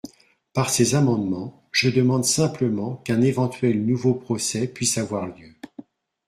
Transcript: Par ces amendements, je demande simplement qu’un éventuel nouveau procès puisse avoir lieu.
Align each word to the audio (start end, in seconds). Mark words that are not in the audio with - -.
Par 0.53 0.71
ces 0.71 0.95
amendements, 0.95 1.61
je 1.71 1.87
demande 1.87 2.25
simplement 2.25 2.95
qu’un 2.95 3.21
éventuel 3.21 3.85
nouveau 3.85 4.15
procès 4.15 4.65
puisse 4.65 4.97
avoir 4.97 5.27
lieu. 5.27 5.53